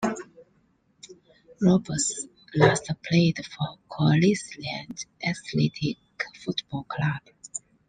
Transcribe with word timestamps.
Roberts 1.61 2.25
last 2.55 2.89
played 3.05 3.37
for 3.45 3.77
Coalisland 3.87 5.05
Athletic 5.23 5.97
Football 6.43 6.85
Club. 6.85 7.21